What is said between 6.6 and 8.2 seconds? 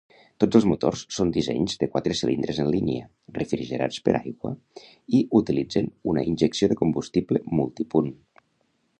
de combustible multipunt.